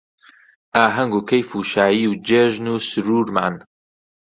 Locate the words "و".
1.17-1.21, 1.57-1.61, 2.09-2.19, 2.73-2.75